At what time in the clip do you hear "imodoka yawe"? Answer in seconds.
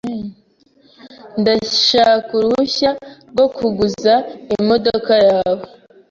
4.57-5.63